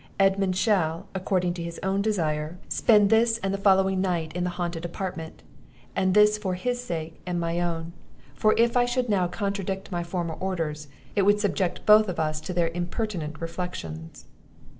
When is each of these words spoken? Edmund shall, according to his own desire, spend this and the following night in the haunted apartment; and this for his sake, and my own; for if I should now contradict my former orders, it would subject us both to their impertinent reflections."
Edmund 0.19 0.55
shall, 0.55 1.05
according 1.13 1.53
to 1.53 1.61
his 1.63 1.79
own 1.83 2.01
desire, 2.01 2.57
spend 2.69 3.11
this 3.11 3.37
and 3.43 3.53
the 3.53 3.57
following 3.59 4.01
night 4.01 4.33
in 4.35 4.43
the 4.43 4.49
haunted 4.57 4.83
apartment; 4.83 5.43
and 5.95 6.15
this 6.15 6.39
for 6.39 6.55
his 6.55 6.83
sake, 6.83 7.21
and 7.27 7.39
my 7.39 7.59
own; 7.61 7.93
for 8.33 8.55
if 8.57 8.75
I 8.75 8.85
should 8.85 9.09
now 9.09 9.27
contradict 9.27 9.91
my 9.91 10.03
former 10.03 10.33
orders, 10.33 10.87
it 11.15 11.21
would 11.21 11.39
subject 11.39 11.87
us 11.87 12.05
both 12.07 12.41
to 12.45 12.51
their 12.51 12.69
impertinent 12.69 13.39
reflections." 13.39 14.25